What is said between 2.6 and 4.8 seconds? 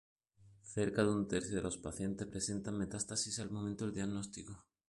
metástasis al momento del diagnóstico.